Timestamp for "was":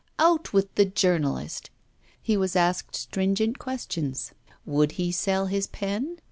2.35-2.55